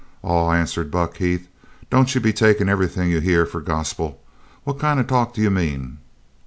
"Aw," 0.23 0.51
answered 0.53 0.89
Buck 0.89 1.17
Heath, 1.17 1.47
"don't 1.91 2.15
you 2.15 2.19
be 2.19 2.33
takin' 2.33 2.67
everything 2.67 3.11
you 3.11 3.19
hear 3.19 3.45
for 3.45 3.61
gospel. 3.61 4.19
What 4.63 4.79
kind 4.79 4.99
of 4.99 5.05
talk 5.05 5.31
do 5.35 5.41
you 5.43 5.51
mean?" 5.51 5.99